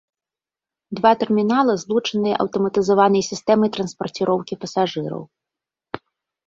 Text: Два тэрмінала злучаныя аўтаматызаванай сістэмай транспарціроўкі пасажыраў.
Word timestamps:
Два 0.99 1.11
тэрмінала 1.23 1.73
злучаныя 1.83 2.35
аўтаматызаванай 2.47 3.23
сістэмай 3.31 3.69
транспарціроўкі 3.77 4.53
пасажыраў. 4.65 5.21